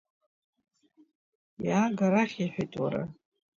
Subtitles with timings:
[1.67, 3.01] Иааг арахь,— иҳәеит, уара!